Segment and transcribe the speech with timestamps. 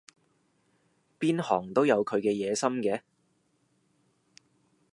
[1.19, 3.01] 邊行都有佢嘅野心嘅